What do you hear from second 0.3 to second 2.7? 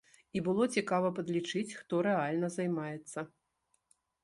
І было цікава падлічыць, хто рэальна